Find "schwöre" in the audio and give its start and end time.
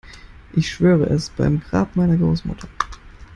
0.71-1.05